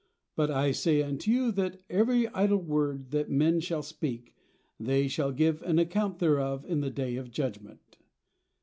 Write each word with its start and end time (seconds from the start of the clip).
But 0.35 0.49
I 0.49 0.71
say 0.71 1.03
unto 1.03 1.29
you 1.29 1.51
that 1.51 1.81
every 1.87 2.27
idle 2.29 2.57
word 2.57 3.11
that 3.11 3.29
men 3.29 3.59
shall 3.59 3.83
speak, 3.83 4.33
they 4.79 5.07
shall 5.07 5.31
give 5.31 5.61
account 5.61 6.17
thereof 6.17 6.65
in 6.65 6.81
the 6.81 6.89
day 6.89 7.17
of 7.17 7.29
judgment. 7.29 7.97